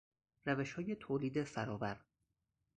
[0.45, 2.05] روشهای تولیدی فرآور